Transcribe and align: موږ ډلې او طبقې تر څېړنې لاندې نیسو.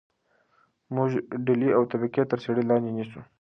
موږ 0.95 1.09
ډلې 1.45 1.69
او 1.77 1.83
طبقې 1.91 2.23
تر 2.29 2.37
څېړنې 2.43 2.67
لاندې 2.69 2.89
نیسو. 2.97 3.19